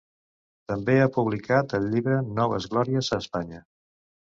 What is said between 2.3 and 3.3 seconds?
Noves glòries a